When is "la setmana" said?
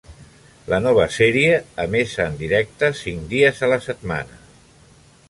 3.75-4.41